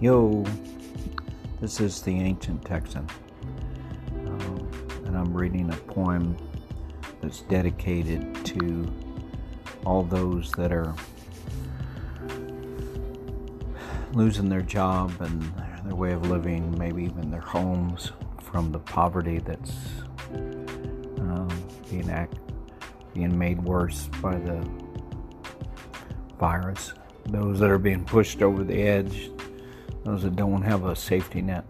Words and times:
Yo, 0.00 0.44
this 1.60 1.80
is 1.80 2.02
the 2.02 2.10
Ancient 2.10 2.64
Texan, 2.64 3.08
um, 4.26 4.68
and 5.06 5.16
I'm 5.16 5.32
reading 5.32 5.72
a 5.72 5.76
poem 5.76 6.36
that's 7.20 7.42
dedicated 7.42 8.44
to 8.44 8.92
all 9.86 10.02
those 10.02 10.50
that 10.52 10.72
are 10.72 10.92
losing 14.14 14.48
their 14.48 14.62
job 14.62 15.12
and 15.20 15.40
their 15.84 15.94
way 15.94 16.12
of 16.12 16.28
living, 16.28 16.76
maybe 16.76 17.04
even 17.04 17.30
their 17.30 17.40
homes, 17.40 18.10
from 18.42 18.72
the 18.72 18.80
poverty 18.80 19.38
that's 19.38 19.76
um, 20.34 21.48
being 21.88 22.10
act, 22.10 22.40
being 23.14 23.38
made 23.38 23.62
worse 23.62 24.08
by 24.20 24.34
the 24.34 24.68
virus. 26.36 26.94
Those 27.26 27.60
that 27.60 27.70
are 27.70 27.78
being 27.78 28.04
pushed 28.04 28.42
over 28.42 28.64
the 28.64 28.82
edge, 28.82 29.30
those 30.04 30.22
that 30.22 30.36
don't 30.36 30.62
have 30.62 30.84
a 30.84 30.94
safety 30.94 31.42
net, 31.42 31.64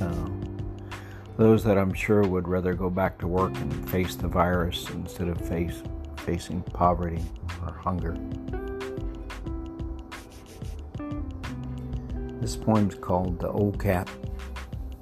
uh, 0.00 0.28
those 1.36 1.64
that 1.64 1.78
I'm 1.78 1.94
sure 1.94 2.22
would 2.22 2.46
rather 2.48 2.74
go 2.74 2.90
back 2.90 3.18
to 3.18 3.26
work 3.26 3.54
and 3.56 3.90
face 3.90 4.16
the 4.16 4.28
virus 4.28 4.88
instead 4.90 5.28
of 5.28 5.40
face 5.40 5.82
facing 6.18 6.62
poverty 6.62 7.22
or 7.62 7.72
hunger. 7.72 8.16
This 12.40 12.56
poem's 12.56 12.94
called 12.94 13.38
The 13.38 13.48
Old 13.48 13.80
Cat. 13.80 14.08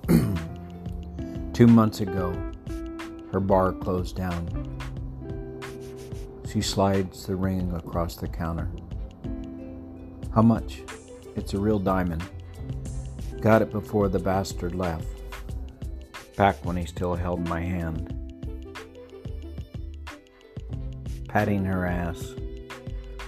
Two 1.52 1.66
months 1.66 2.00
ago, 2.00 2.32
her 3.32 3.40
bar 3.40 3.72
closed 3.72 4.16
down. 4.16 4.78
She 6.50 6.60
slides 6.60 7.26
the 7.26 7.36
ring 7.36 7.72
across 7.74 8.16
the 8.16 8.28
counter. 8.28 8.68
How 10.34 10.42
much? 10.42 10.82
It's 11.36 11.54
a 11.54 11.58
real 11.58 11.78
diamond. 11.78 12.22
Got 13.40 13.62
it 13.62 13.70
before 13.70 14.08
the 14.08 14.18
bastard 14.18 14.74
left. 14.74 15.06
Back 16.36 16.62
when 16.62 16.76
he 16.76 16.84
still 16.84 17.14
held 17.14 17.48
my 17.48 17.60
hand. 17.60 18.14
Patting 21.26 21.64
her 21.64 21.86
ass. 21.86 22.34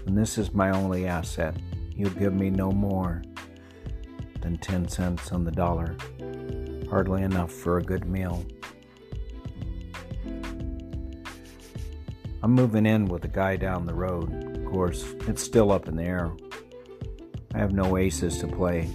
And 0.06 0.18
this 0.18 0.36
is 0.36 0.52
my 0.52 0.70
only 0.70 1.06
asset. 1.06 1.56
You'll 1.96 2.10
give 2.10 2.34
me 2.34 2.50
no 2.50 2.70
more 2.70 3.22
than 4.42 4.58
10 4.58 4.88
cents 4.88 5.32
on 5.32 5.44
the 5.44 5.50
dollar. 5.50 5.96
Hardly 6.90 7.22
enough 7.22 7.50
for 7.50 7.78
a 7.78 7.82
good 7.82 8.04
meal. 8.04 8.44
I'm 12.42 12.52
moving 12.52 12.84
in 12.84 13.06
with 13.06 13.24
a 13.24 13.28
guy 13.28 13.56
down 13.56 13.86
the 13.86 13.94
road. 13.94 14.56
Of 14.56 14.64
course, 14.66 15.04
it's 15.26 15.42
still 15.42 15.72
up 15.72 15.88
in 15.88 15.96
the 15.96 16.02
air. 16.02 16.32
I 17.54 17.58
have 17.58 17.72
no 17.72 17.96
aces 17.96 18.36
to 18.38 18.46
play. 18.46 18.90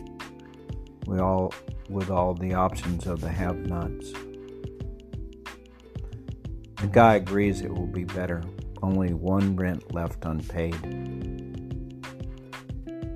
We 1.07 1.19
all 1.19 1.53
with 1.87 2.09
all 2.09 2.33
the 2.33 2.53
options 2.53 3.07
of 3.07 3.21
the 3.21 3.29
have-nots. 3.29 4.11
The 6.81 6.87
guy 6.91 7.15
agrees 7.15 7.61
it 7.61 7.73
will 7.73 7.87
be 7.87 8.03
better. 8.03 8.43
Only 8.83 9.13
one 9.13 9.55
rent 9.55 9.93
left 9.93 10.25
unpaid. 10.25 10.75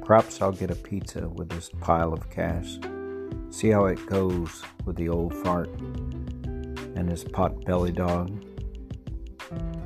Perhaps 0.06 0.41
I'll 0.41 0.53
get 0.53 0.72
a 0.72 0.75
pizza 0.75 1.28
with 1.28 1.50
this 1.50 1.69
pile 1.81 2.13
of 2.13 2.30
cash. 2.30 2.80
See 3.50 3.72
how 3.72 3.88
it 3.88 4.06
goes 4.06 4.63
with 4.85 4.96
the 4.96 5.09
old 5.09 5.35
fart 5.44 5.69
and 6.96 7.09
his 7.09 7.25
pot 7.25 7.66
belly 7.66 7.91
dog. 7.91 8.41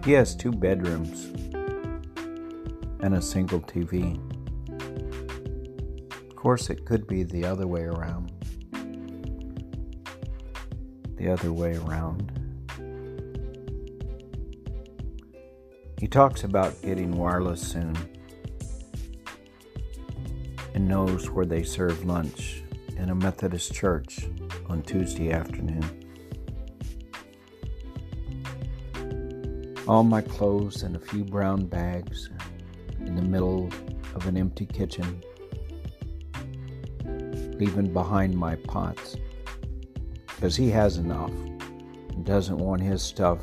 He 0.05 0.11
has 0.11 0.35
two 0.35 0.51
bedrooms 0.51 1.31
and 2.99 3.15
a 3.15 3.21
single 3.21 3.61
TV. 3.61 4.34
Of 6.45 6.49
course, 6.49 6.69
it 6.69 6.85
could 6.85 7.07
be 7.07 7.23
the 7.23 7.43
other 7.43 7.65
way 7.65 7.85
around. 7.85 8.31
The 11.15 11.27
other 11.27 11.51
way 11.51 11.75
around. 11.75 12.31
He 15.99 16.07
talks 16.07 16.43
about 16.43 16.79
getting 16.83 17.17
wireless 17.17 17.67
soon 17.67 17.97
and 20.75 20.87
knows 20.87 21.31
where 21.31 21.47
they 21.47 21.63
serve 21.63 22.05
lunch 22.05 22.61
in 22.95 23.09
a 23.09 23.15
Methodist 23.15 23.73
church 23.73 24.27
on 24.69 24.83
Tuesday 24.83 25.31
afternoon. 25.31 25.83
All 29.87 30.03
my 30.03 30.21
clothes 30.21 30.83
in 30.83 30.95
a 30.95 30.99
few 30.99 31.23
brown 31.23 31.65
bags 31.65 32.29
in 32.99 33.15
the 33.15 33.23
middle 33.23 33.67
of 34.13 34.27
an 34.27 34.37
empty 34.37 34.67
kitchen, 34.67 35.23
leaving 37.57 37.91
behind 37.93 38.35
my 38.35 38.55
pots, 38.55 39.15
because 40.27 40.55
he 40.55 40.69
has 40.69 40.97
enough 40.97 41.31
and 41.31 42.25
doesn't 42.25 42.57
want 42.57 42.81
his 42.81 43.01
stuff 43.01 43.39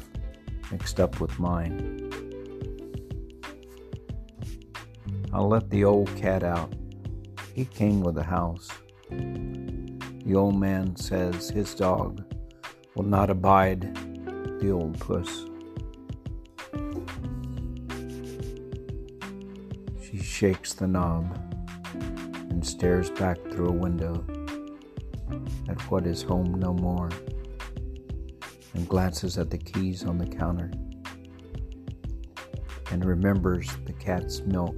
mixed 0.70 1.00
up 1.00 1.20
with 1.20 1.38
mine. 1.38 1.98
I'll 5.32 5.48
let 5.48 5.70
the 5.70 5.84
old 5.84 6.14
cat 6.16 6.42
out. 6.42 6.74
He 7.54 7.64
came 7.64 8.02
with 8.02 8.14
the 8.14 8.22
house. 8.22 8.68
The 9.10 10.34
old 10.34 10.58
man 10.58 10.94
says 10.96 11.48
his 11.48 11.74
dog 11.74 12.22
will 12.94 13.04
not 13.04 13.30
abide 13.30 13.94
the 14.60 14.70
old 14.70 15.00
puss. 15.00 15.46
She 20.02 20.18
shakes 20.18 20.74
the 20.74 20.86
knob 20.86 21.51
and 22.62 22.68
stares 22.68 23.10
back 23.10 23.36
through 23.50 23.70
a 23.70 23.72
window 23.72 24.24
at 25.68 25.80
what 25.90 26.06
is 26.06 26.22
home 26.22 26.54
no 26.60 26.72
more 26.72 27.10
and 28.74 28.88
glances 28.88 29.36
at 29.36 29.50
the 29.50 29.58
keys 29.58 30.04
on 30.04 30.16
the 30.16 30.26
counter 30.26 30.70
and 32.92 33.04
remembers 33.04 33.68
the 33.84 33.92
cat's 33.94 34.42
milk 34.42 34.76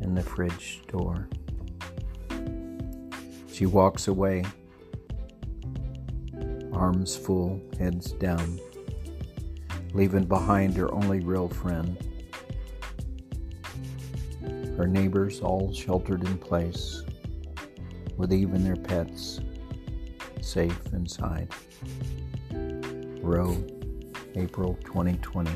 in 0.00 0.14
the 0.14 0.22
fridge 0.22 0.80
door. 0.88 1.28
She 3.52 3.66
walks 3.66 4.08
away, 4.08 4.42
arms 6.72 7.14
full, 7.14 7.60
heads 7.78 8.12
down, 8.12 8.58
leaving 9.92 10.24
behind 10.24 10.78
her 10.78 10.90
only 10.94 11.20
real 11.20 11.50
friend. 11.50 12.09
Her 14.80 14.86
neighbors 14.86 15.40
all 15.42 15.74
sheltered 15.74 16.24
in 16.24 16.38
place, 16.38 17.02
with 18.16 18.32
even 18.32 18.64
their 18.64 18.76
pets 18.76 19.38
safe 20.40 20.80
inside. 20.94 21.52
Row, 23.20 23.62
April 24.36 24.78
2020. 24.86 25.50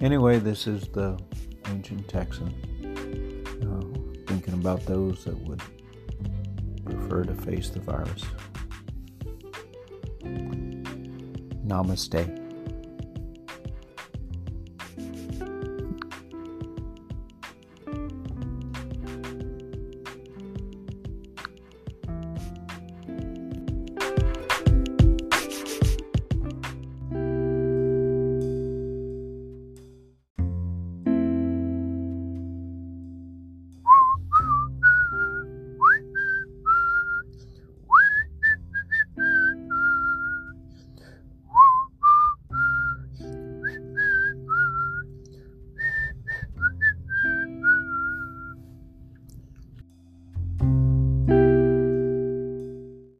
Anyway, 0.00 0.38
this 0.38 0.66
is 0.66 0.88
the 0.88 1.18
ancient 1.66 2.08
Texan. 2.08 2.48
Uh, 3.60 3.82
thinking 4.26 4.54
about 4.54 4.86
those 4.86 5.24
that 5.24 5.36
would 5.40 5.60
prefer 6.86 7.24
to 7.24 7.34
face 7.34 7.68
the 7.68 7.80
virus. 7.80 8.24
Namaste. 11.66 12.43